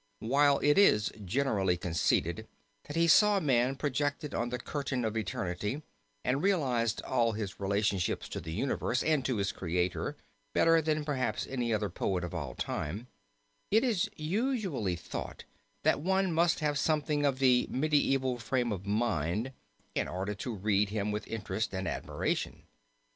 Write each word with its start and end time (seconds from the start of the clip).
While 0.19 0.57
it 0.63 0.79
is 0.79 1.11
generally 1.23 1.77
conceded 1.77 2.47
that 2.85 2.95
he 2.95 3.07
saw 3.07 3.39
man 3.39 3.75
projected 3.75 4.33
on 4.33 4.49
the 4.49 4.57
curtain 4.57 5.05
of 5.05 5.15
eternity, 5.15 5.83
and 6.25 6.41
realized 6.41 7.03
all 7.03 7.33
his 7.33 7.59
relationships 7.59 8.27
to 8.29 8.39
the 8.41 8.51
universe 8.51 9.03
and 9.03 9.23
to 9.25 9.37
his 9.37 9.51
Creator 9.51 10.17
better 10.55 10.81
than 10.81 11.05
perhaps 11.05 11.45
any 11.45 11.71
other 11.71 11.91
poet 11.91 12.23
of 12.23 12.33
all 12.33 12.55
time, 12.55 13.09
it 13.69 13.83
is 13.83 14.09
usually 14.15 14.95
thought 14.95 15.43
that 15.83 15.99
one 16.01 16.33
must 16.33 16.61
have 16.61 16.79
something 16.79 17.23
of 17.23 17.37
the 17.37 17.67
medieval 17.69 18.39
frame 18.39 18.71
of 18.71 18.87
mind 18.87 19.51
in 19.93 20.07
order 20.07 20.33
to 20.33 20.55
read 20.55 20.89
him 20.89 21.11
with 21.11 21.27
interest 21.27 21.75
and 21.75 21.87
admiration. 21.87 22.63